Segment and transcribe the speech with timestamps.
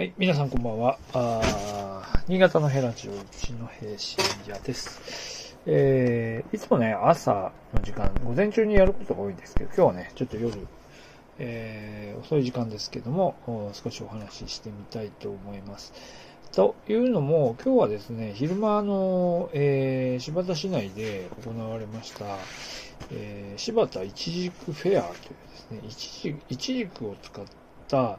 [0.00, 0.98] はい、皆さんこんばんは。
[1.12, 5.58] あ新潟のヘラジオ、うちの平信者です。
[5.66, 10.66] えー、いつもね、朝の時間、午前中にやることが多いんですけど、今日はね、ちょっと夜、
[11.38, 13.34] えー、遅い時間ですけども、
[13.74, 15.92] 少しお話ししてみたいと思います。
[16.52, 22.24] というのも、今日はですね、昼間の、えー、柴田市内で行われました、
[23.12, 25.12] えー、柴田いちじくフェアという
[25.50, 27.44] ですね、いちじいちじくを使っ
[27.86, 28.18] た、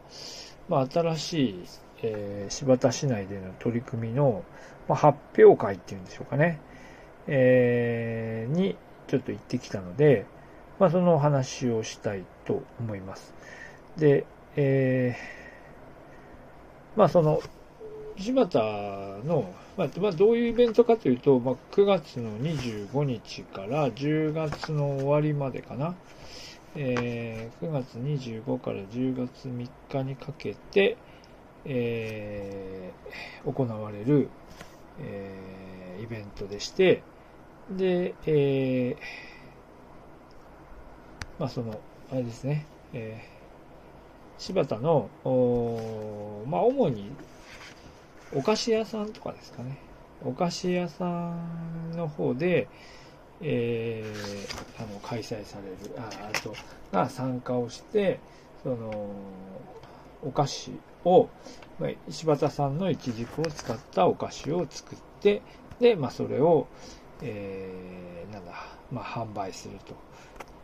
[0.71, 1.63] まあ、新しい、
[2.01, 4.45] えー、柴田市内での取り組みの、
[4.87, 6.61] まあ、発表会っていうんでしょうかね、
[7.27, 10.25] えー、にちょっと行ってきたので、
[10.79, 13.33] まあ、そのお話をしたいと思います。
[13.97, 14.25] で、
[14.55, 17.41] えー、まあ、その、
[18.17, 18.59] 柴田
[19.25, 25.95] の、まあ、どういうイベントかというと、まあ、9月の25日から10月の終わりまでかな。
[26.75, 30.97] えー、9月25から10月3日にかけて、
[31.65, 34.29] えー、行われる、
[34.99, 37.03] えー、イベントでして、
[37.69, 39.01] で、えー、
[41.39, 41.79] まあその、
[42.11, 47.11] あれですね、えー、柴田の、おまあ主に
[48.33, 49.77] お菓子屋さんとかですかね、
[50.23, 52.69] お菓子屋さんの方で、
[53.41, 56.53] えー、あの開催されるああと
[56.91, 58.19] が参加をして
[58.63, 59.09] その
[60.23, 60.71] お菓子
[61.05, 61.29] を、
[61.79, 65.41] まあ、柴田さんのいちじくを使ったお菓子を作って
[65.79, 66.67] で、まあ、それを、
[67.21, 68.53] えー、なんだ、
[68.91, 69.95] まあ、販売すると、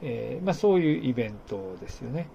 [0.01, 2.29] えーまあ、そういうイベントですよね。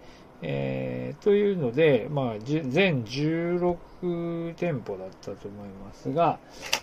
[0.45, 6.41] えー、というので、まあ、全16店舗だったと思いますが、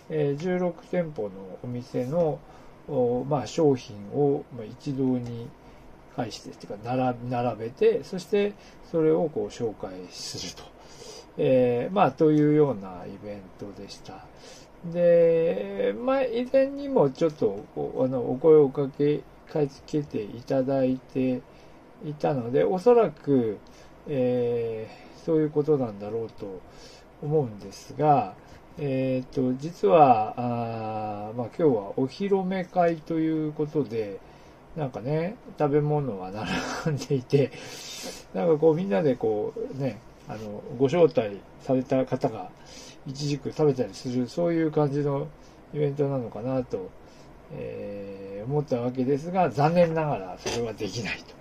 [0.09, 1.29] えー、16店舗の
[1.61, 2.39] お店の
[3.29, 5.47] まあ、商品を一堂に
[6.15, 8.53] 会して、てか並べて、そして
[8.91, 10.63] それをこう紹介すると。
[11.37, 14.25] えー、まあ、というようなイベントでした。
[14.91, 19.19] で、まあ、以前にもちょっとお、あの、お声をかけ、
[19.51, 21.41] かけていただいて
[22.05, 23.57] いたので、おそらく、
[24.07, 26.59] えー、そういうことなんだろうと
[27.21, 28.33] 思うんですが、
[28.81, 34.19] えっ、ー、と、実は、あまあ、今日はお披露目会ということで、
[34.77, 37.51] なんかね、食べ物は並んでいて、
[38.33, 42.51] なんかこうみんなでこうね、あの、ご招待された方が
[43.05, 45.27] 一軸食べたりする、そういう感じの
[45.73, 46.89] イベントなのかなと、
[47.51, 51.39] えー、思ったわけですが、残念ながらそれはできないと。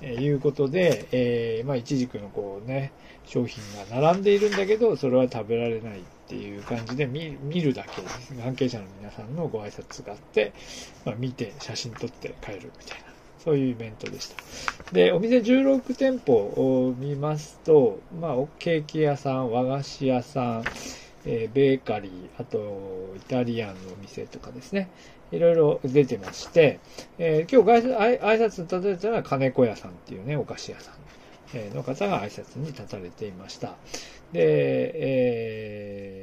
[0.00, 2.92] えー、いうことで、えー、まあ、いちじくのこうね、
[3.26, 8.34] 商品が並んでいるんだけど、それは食べられないっていう感じで見るだけです。
[8.34, 10.52] 関係者の皆さんのご挨拶があって、
[11.06, 13.06] まあ、見て写真撮って帰るみたいな、
[13.38, 14.92] そういうイベントでした。
[14.92, 20.64] で、お店16店舗を見ますと、まあ、ケーキ屋さん、和菓子屋さん、
[21.24, 24.90] えー、ベーカリー、あと、イタリアンのお店とかですね。
[25.32, 26.78] いろいろ出てまして、
[27.18, 33.76] えー、今日挨拶に立たれたのは金子屋さんっていうね、お菓子屋さんの方が挨拶に立たれていました。
[34.32, 36.17] で、えー、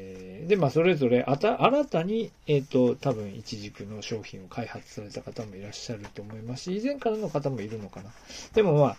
[0.48, 8.12] で、まあ、それぞれあた、新たに、えっ、ー、と、多分、一軸の商品を開発された方もいらっしゃると思いますし、以前からの方もいるのかな。
[8.54, 8.98] でもまあ、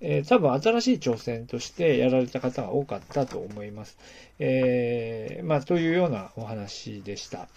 [0.00, 3.98] えー、多分、新しい挑戦としてやられた方が多かったと思います。
[4.38, 7.48] えー、まあ、というようなお話でした。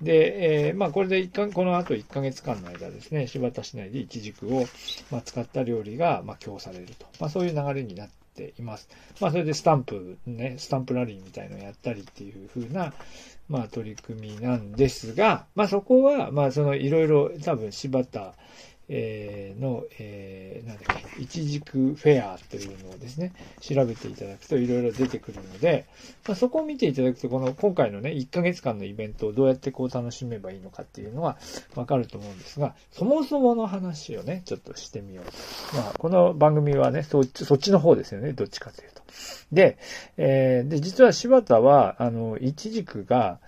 [0.00, 4.66] で、えー、まあ、これで一か、この後1ヶ月間の間ですね、柴田市内でイチジクを、
[5.10, 7.06] まあ、使った料理が、まあ、供されると。
[7.18, 8.88] まあ、そういう流れになってています。
[9.20, 12.92] まあ、それでスタンプ、ね、スタンプラリーみたいのをやったりっていう風な、
[13.48, 18.34] まあ、取り組みなんですが、まあ、そこは、まあ、その、いろいろ、多分、柴田、
[18.92, 25.86] えー、の、えー、なんだっけ、いちじくフェアというのをですね、調べていただくといろいろ出てくるので、
[26.26, 31.38] まあ、そこを見ていただくと、この今回のね、1ヶ月間のイベントをどうやってこう楽しめばいいのかっていうのは
[31.76, 35.76] わかると思うんですが、そもそもの話をね、ちょっとしてみようと。
[35.76, 39.02] まあ、この番組はね、そっち、そっちの方ですよね、どっちかというと。
[39.52, 39.78] で、
[40.16, 43.38] えー、で、実は柴田は、あの、いちじくが、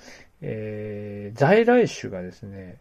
[0.40, 2.76] えー、在来種がですね、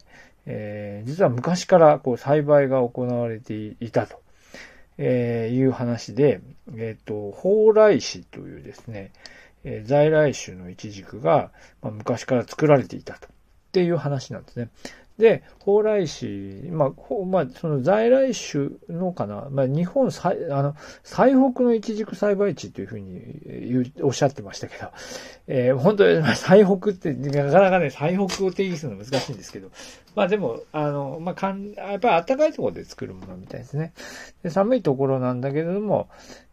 [0.46, 4.20] えー、実は昔からこう栽培が行われていたと、
[4.98, 6.40] えー、いう話で、
[6.76, 9.12] えっ、ー、と、蓬莱市というですね、
[9.64, 13.28] えー、在来種のイチジクが、まあ、昔から作られていたと。
[13.28, 13.30] っ
[13.72, 14.68] ていう話なんですね。
[15.18, 16.90] で、蓬莱市、まあ、
[17.26, 24.90] まあ、その在来種のかな、まあ、日本最、あの、最北のイチジク栽培地というふうに言うおっしゃってましたけど、
[25.46, 29.70] えー、本当に、最北って、なかなかね、最北を定義するの難しいんですけど、
[30.14, 33.92] まあでも、あの、まあ、かん、やっぱり暖かいところで作るものみたいですね。
[34.42, 36.08] で寒いところなんだけれども、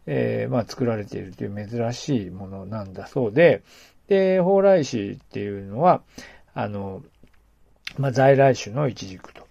[0.06, 3.62] えー、まあ作られているという珍しいものなんだそうで、
[4.08, 6.02] で、蓬莱酒っていうのは、
[6.52, 7.02] あの、
[7.98, 9.46] まあ在来種のイチジクと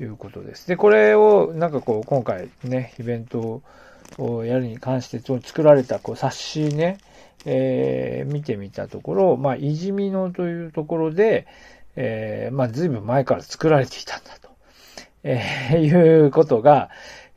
[0.00, 0.66] いうことです。
[0.68, 3.62] で、これをなんかこう今回ね、イベント
[4.18, 6.98] をやるに関して作られたこう冊子ね、
[7.44, 11.46] えー、見てみたところ、まあ、いじみのというところで、
[11.96, 14.50] えー、まあ、ずいぶん前から作られていたんだと、
[15.24, 16.90] えー、いうことが、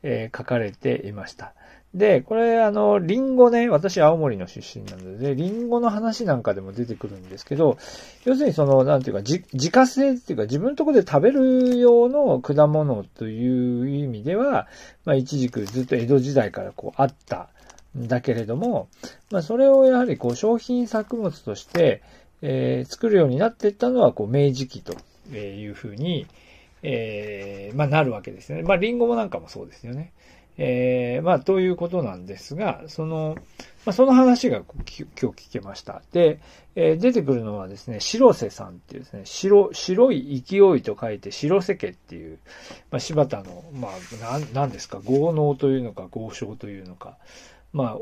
[0.04, 1.54] えー、書かれていました。
[1.96, 7.78] で、これ、あの、リンゴね、私青森の出身なので、リンゴの話なんかでも出てくるんですけど、
[8.26, 14.68] 要するにその、なんていうか、自家製っていうか、自分のとこで食べる用の果物という意味では、
[15.06, 17.48] まあ、一軸ずっと江戸時代からこうあった
[17.98, 18.90] んだけれども、
[19.32, 22.02] まあ、それをやはりこう、商品作物として、
[22.42, 24.94] えー、作るようになっていったのは、こう、明治期と
[25.34, 26.28] いうふうに、
[26.84, 28.64] えー、まあ、なるわけですね。
[28.64, 30.12] まあ、リンゴもなんかもそうですよね。
[30.58, 33.36] えー、まあ、ということなんですが、その、
[33.86, 36.02] まあ、その話が今日聞けました。
[36.12, 36.40] で、
[36.76, 42.40] えー、出てくるのはですね、白瀬さんっていうですね、白、白い勢いと書いて白瀬家っていう、
[42.90, 47.18] まあ、柴田の、まあ、なん、なんですか、豪農というのか、豪商というのか、
[47.76, 47.98] まあ、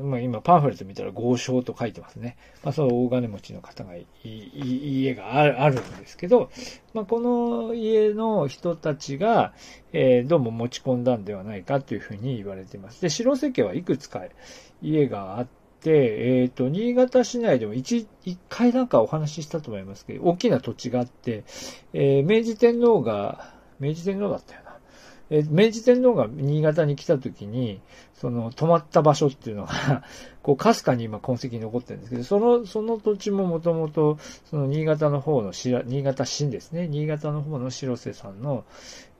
[0.00, 2.36] まあ、今パンフレット見たら豪商と書いてますね。
[2.62, 6.50] まあ、その大金持ちの方がいいいい家があるんですけど、
[6.94, 9.54] まあ、この家の人たちが、
[9.92, 13.02] えー、どうも持ち込んだんではないかというふうに言われています。
[13.02, 14.22] で、白瀬家はいくつか
[14.82, 15.48] 家があっ
[15.80, 15.90] て、
[16.42, 21.42] えっ、ー、と、新潟市内でも一、一回なんかお話ししたと思いますけど、大きな土地があって、
[21.92, 24.67] えー、明治天皇が、明治天皇だったよな。
[25.30, 27.80] え明治天皇が新潟に来た時に、
[28.14, 30.02] その、泊まった場所っていうのが
[30.42, 38.64] こう、かすかに今痕跡に残ってるんですけど、その、その土地ももともと、その新潟の方の新潟市ですね、新潟の方の白瀬さんの、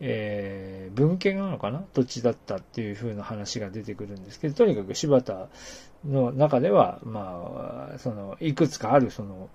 [0.01, 1.85] えー、文献なのかな？
[1.93, 5.49] 土地だったっていう風な話が出てくるんですけど、とにかく柴田
[6.07, 9.49] の中では、まあ、その、いくつかある、その、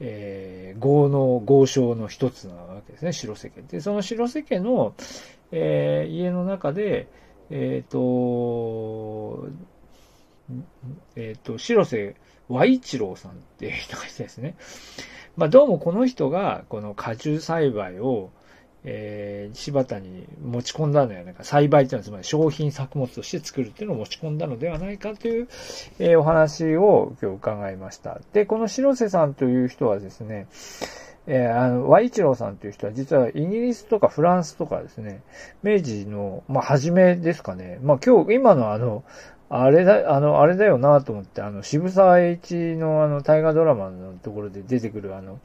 [0.00, 3.62] えー、豪農、豪商の一つなわけですね、白瀬家。
[3.62, 4.94] で、その白瀬家の、
[5.52, 7.08] えー、家の中で、
[7.50, 9.48] えっ、ー、と、
[11.16, 12.14] えっ、ー、と、白瀬
[12.48, 14.56] 和一郎さんっていう人がいてですね。
[15.36, 18.30] まあ、どうもこの人が、この果樹栽培を、
[18.82, 21.44] えー、柴田に持ち込んだのではないか。
[21.44, 25.48] 栽培というのはつまり商品作物として作るっていうのを持ち込んだのではないかという、
[25.98, 28.20] えー、お話を今日伺いました。
[28.32, 30.46] で、この白瀬さんという人はですね、
[31.32, 35.22] えー、あの、和一郎さんという人は実はイギリスとかフランスとかですね、
[35.62, 37.78] 明治の、まあ、初めですかね。
[37.82, 39.04] まあ、今日、今のあの、
[39.48, 45.38] あれだ、あの、あれだよなと思って、あの、渋沢栄一のあの、大河ドラマのところで出てくるあの、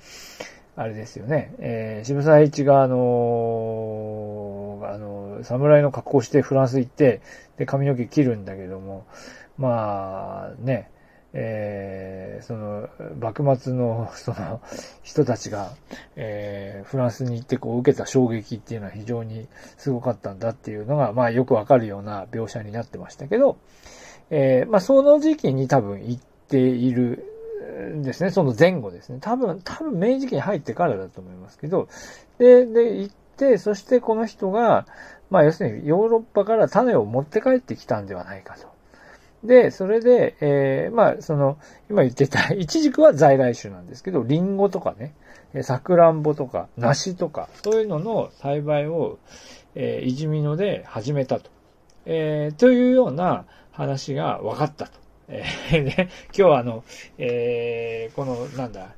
[0.76, 1.54] あれですよね。
[1.60, 7.22] えー、渋沢栄一があのー、あの、侍の格好してフランス行って、
[7.58, 9.06] で、髪の毛切るんだけども、
[9.60, 10.90] まあ、ね、
[11.38, 12.88] えー、その、
[13.20, 14.62] 幕末の、 その、
[15.04, 15.72] 人たちが、
[16.16, 19.48] えー、フランスに行ってこう受けた衝撃っていうのは非常に
[19.78, 23.58] すごかったんだっていうのが、まあよくわかるような描写になってましたけど、
[24.30, 27.26] えー、まあその時期に多分行っている
[27.96, 28.32] んですね。
[28.32, 29.18] その前後ですね。
[29.20, 31.90] 多分、多分明治期に入ってからだと思いますけど、
[32.38, 34.88] で、で、行って、そしてこの人が、
[35.30, 38.75] まあ要するにヨーロッパから種を持って帰ってきたんではないかと。
[39.45, 41.57] で、それで、えー、まあ、その、
[41.89, 45.13] 今言ってた、イチジクは在来種なんですけど、リンゴとかね、
[45.63, 49.20] サクランボとか、梨とか、そういうのの栽培を、
[49.75, 51.50] えー、いじみので始めたと。
[52.05, 54.91] えー、というような話が分かったと。
[55.27, 56.84] えー、ね、今日はあの、
[57.17, 58.96] えー、この、なんだ、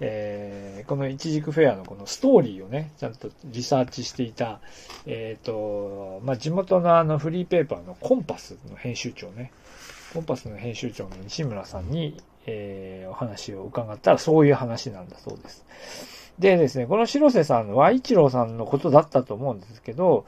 [0.00, 4.60] えー、このイチジクフェアのこのストーリーをね、ちゃんとリサーチしていた、
[5.06, 9.52] えっ、ー、と、まあ、地元のあのフリーペーパーのコンパスの編集長ね、
[10.14, 12.16] コンパスの編集長の西村さんに、
[12.46, 15.66] えー、お話を伺ったらそういう話なんだそうです。
[16.38, 20.24] でですね、この白瀬さんの和一郎さんのことだったと思うんですけど、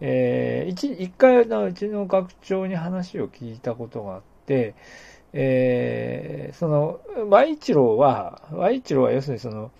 [0.00, 4.76] えー、一、一回のうちの学長に話を聞いたことがあって、
[5.32, 9.72] えー、その、和一郎は、和一郎は要するにその、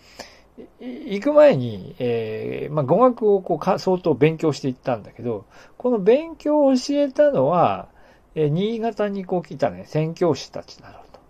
[0.81, 5.45] 行く前に、えー、まあ、語学をこうか、相当勉強していったんだけど、
[5.77, 7.89] この勉強を教えたのは、
[8.35, 11.21] え新潟にこう来たね、宣教師たちだろうと。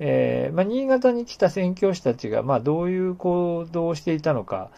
[0.00, 4.70] えー、まあ、新潟に来た宣教師たちが、まあ、どういう行動をしていたのか、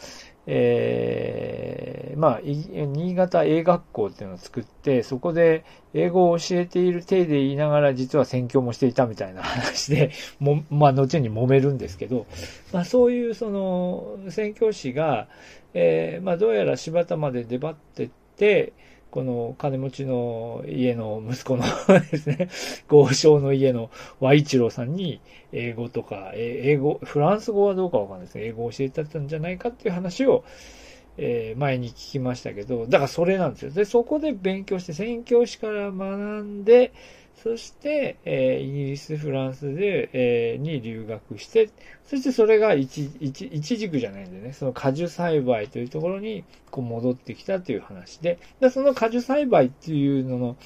[0.48, 12.26] えー、まあ、新潟英学校っていうのを作って、そこで英語を教えている体で言いながら、実は宣教もしていたみたいな話で、 も、まあ、後に揉めるんですけど、
[12.72, 15.26] まあ、そういうその、宣教師が、
[15.74, 18.72] えー、まあ、どうやら柴田まで出張ってって、
[19.16, 21.64] この金持ちの家の息子の
[22.10, 22.50] ですね、
[22.86, 23.88] 豪商の家の
[24.20, 30.44] 和一郎さんに英語とか、英語、フランス語はどうかわかんないですけど、英語を教えてたんじゃないかっていう話を、
[31.16, 33.70] えー、前に聞きましたけど、だからそれなんですよ。
[33.70, 36.02] で、そこで勉強して、宣教師から学
[36.42, 36.92] んで、
[37.42, 41.70] そして、えー、イギリス、フランスで、えー、に留学して、
[42.06, 50.56] そしてそれが一、一、一軸じゃないんでね、その果樹栽培というところに、こう戻ってきたという話で、でその果樹栽培っていうのの、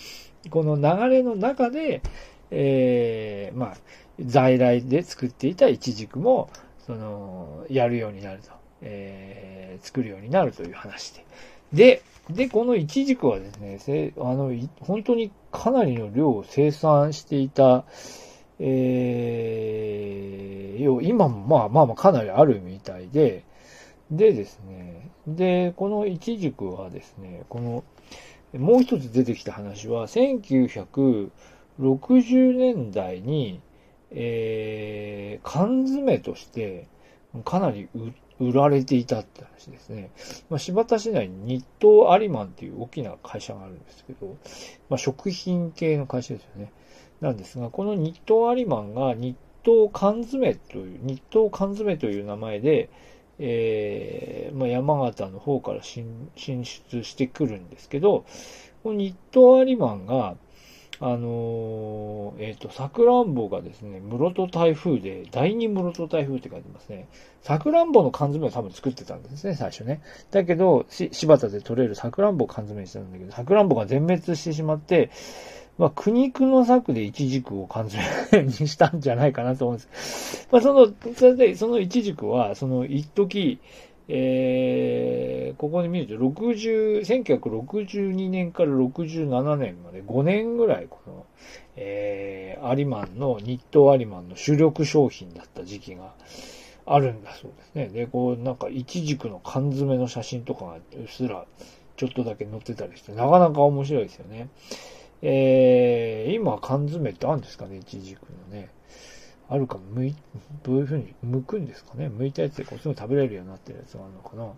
[0.51, 2.03] この流れの中で、
[2.51, 3.77] えー、まあ、
[4.21, 6.51] 在来で作っていた一軸も、
[6.87, 8.61] その、やるようになると。
[8.83, 11.25] えー、作るようになるという話で。
[11.73, 17.85] で、で、このイチジクはですね、せあの、本当にかなりの量を生産していた、
[18.59, 23.45] えー、今もまあまあまあかなりあるみたいで、
[24.11, 27.85] でですね、で、このイチジクはですね、この、
[28.59, 33.61] もう一つ出てきた話は、1960年代に、
[34.11, 36.89] えー、缶詰として、
[37.45, 40.11] かなり売って売られていたって話ですね。
[40.49, 44.37] まあ、柴田市内に日東アリマンっていう大きな会社があるんですけど、
[44.89, 46.73] まあ、食品系の会社ですよね。
[47.21, 52.89] なんですが、この日東アリマンが日東缶詰という、日東缶詰という名前で、
[53.39, 58.25] えー、まあ、山形の方から進出してくるんですけど、
[58.83, 60.37] この日東アリマンが、
[61.03, 67.09] あの、えっ、ー、と、さくらんぼがですね、室戸台風で、第二室戸台風って書いてますね。
[67.41, 70.03] さくらんぼの缶詰を多分作ってたんですね、最初ね。
[70.31, 75.11] だけど、し、柴田で取れるさくらんぼを缶詰にしたんだけど、さくらんぼが全滅してしまって、
[75.79, 80.47] まあ、苦肉の策で一軸を缶詰にしたんじゃないかなと思うんです。
[80.53, 83.59] まあ、その、それで、その一軸は、その、一時、
[84.13, 91.27] えー、ここに見ると、60、1962年から67年まで5年ぐらい、この、
[91.77, 96.13] えー、アリマンの、日東アリマンの主力商品だった時期が
[96.87, 97.89] あるんだそうですね。
[97.89, 101.47] で、こう、なんか、一軸の缶詰の写真とかがうっすら、
[101.97, 104.49] ちょっとだけ載ってたりして、なかなか面白いですよね。
[105.23, 108.71] えー、今缶詰ってあるんですかね、一軸のね。
[109.53, 110.15] あるかむい、
[110.63, 112.07] どういうふうに剥くんですかね。
[112.07, 114.53] 剥いたやつでこうすぐ食べれるようになってるやつがあるのかな。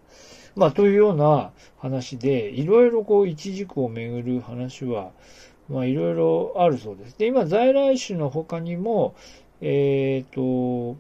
[0.54, 5.12] まあ、というような話で、いろいろこう、一軸をめぐる話は、
[5.70, 7.18] まあ、いろいろあるそうです。
[7.18, 9.14] で、今、在来種の他にも、
[9.62, 10.98] えっ、ー、と、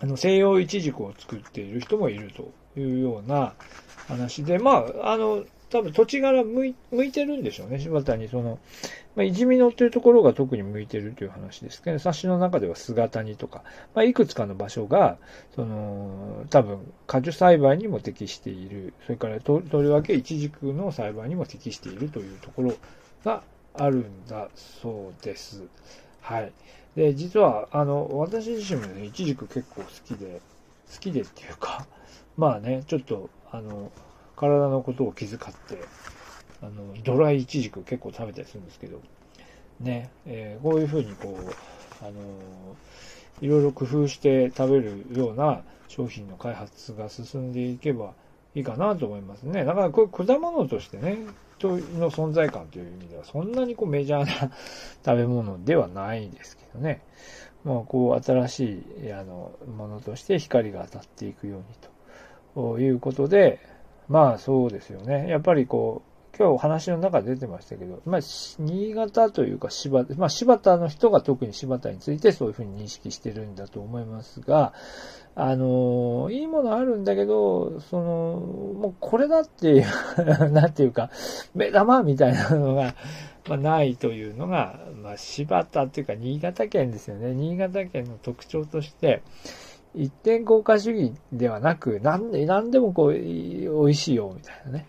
[0.00, 3.54] あの、西洋一軸を作っている人もいるというような
[4.06, 8.28] 話で、まあ、あの、多分土地柄向い向いてるんでしょうね、柴田に。
[8.28, 8.58] その、
[9.16, 13.64] まあ、いじみのっていうところが特に向いてるという話ですけど、冊子の中では姿にとか、
[13.94, 15.16] まあ、いくつかの場所が、
[15.54, 22.74] その、多分、果樹栽培にも適している、それからと、とりわけ一軸の栽培にも適しているというところ
[23.24, 23.42] が
[23.74, 25.62] あるんだそうです。
[26.20, 26.52] はい。
[26.96, 30.42] で、実は、あの、私自身もね、一軸結構好きで、
[30.92, 31.86] 好きでっていうか、
[32.36, 33.90] まあね、ちょっと、あの、
[34.36, 35.84] 体のことを気遣って、
[36.62, 39.00] あの、ドライイチジク結構食べたりするんですけど、
[39.80, 41.54] ね、えー、こういうふうにこう、
[42.04, 42.12] あの
[43.40, 48.12] いろいろ工夫して食べるような商品の開発が進んでいけば
[48.54, 49.64] いいかなと思いますね。
[49.64, 51.18] だからこれ果物としてね、
[51.58, 54.26] との存在感という意味ではそんなにこうメジャーな
[55.04, 57.00] 食べ物ではないですけどね。
[57.64, 61.64] まあこう新しいあのものとして光が当たっていくように
[62.54, 63.60] ということで、
[64.08, 65.28] まあそうですよね。
[65.28, 68.20] やっぱりこう、今日話の中で出てましたけど、まあ、
[68.58, 74.72] 新潟というか柴田、まあ柴田の人が特に柴田についてそういうふうに認識してるんだと思いますが、
[75.34, 78.04] あの、いいものあるんだけど、その、
[78.80, 79.84] もうこれだっていう
[80.50, 81.10] なんていうか、
[81.54, 82.94] 目玉みたいなのが、
[83.48, 87.34] まあ、ないというのが、まあ、柴田っていうか新潟県ですよね。
[87.34, 89.22] 新潟県の特徴として、
[89.94, 94.86] 一点効果主義ではなく、なんで、なんでもこう、美味しいよ、みたいなね。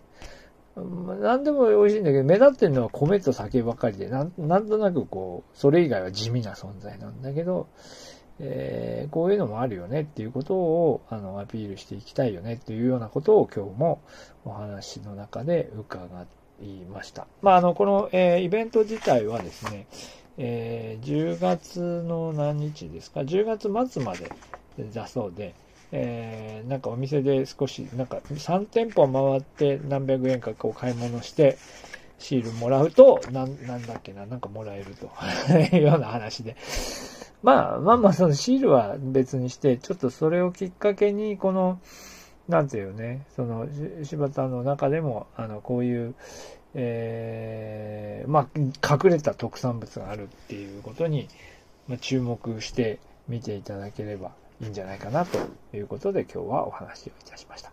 [0.76, 7.68] なんでも美味しいんだけど、目立ってるのは米と酒ばかりで、なんなんとなくこう、それ以外は地味な存在なんだけど、
[8.40, 14.02] えー、こういうのもあるよねっていうことを、あの、アピールしていきたいよねっていうようなことを今日も
[14.46, 16.08] お話の中で伺
[16.62, 17.28] いました。
[17.42, 19.86] まあ、あの、この、えー、イベント自体はですね、
[20.38, 24.32] えー、10月の何日ですか ?10 月末まで
[24.80, 25.54] だそうで、
[25.92, 31.58] えー、なんかお店で少し、なんか3店舗回って何百円かこう買い物して、
[32.18, 35.12] シールもらうと、なん、なんだっけな、なんかもらえると
[35.76, 36.56] いうような話で。
[37.44, 41.80] まあ、まあまあ、そのシールは別にして、ちょっとそれをきっかけに、この、
[42.48, 43.68] なんていうね、その、
[44.04, 46.16] 柴田の中でも、あの、こういう、
[46.76, 51.28] えー、まあ、隠れた特産物があるっていうことに、
[51.88, 54.32] まあ、注目して見ていただければ
[54.62, 55.38] いいんじゃないかなと
[55.76, 57.72] いうことで今日はお話をいたしました。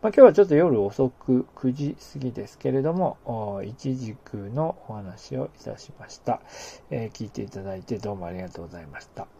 [0.00, 6.40] まあ、今日はちょっと夜遅く9時過ぎですけれども、一軸のお話をいたしました、
[6.90, 9.37] えー、聞いていただいてどうもありがとうございました。